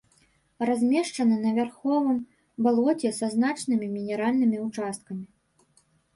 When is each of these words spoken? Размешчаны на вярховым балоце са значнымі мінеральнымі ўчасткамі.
Размешчаны 0.69 1.37
на 1.43 1.51
вярховым 1.57 2.17
балоце 2.69 3.13
са 3.19 3.27
значнымі 3.35 3.85
мінеральнымі 3.95 4.57
ўчасткамі. 4.67 5.25